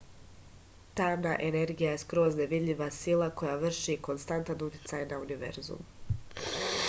tamna 0.99 1.33
energija 1.49 1.91
je 1.95 1.99
skroz 2.03 2.37
nevidljiva 2.39 2.89
sila 2.95 3.29
koja 3.43 3.59
vrši 3.65 3.99
konstantan 4.09 4.63
uticaj 4.71 5.05
na 5.13 5.19
univerzum 5.27 5.85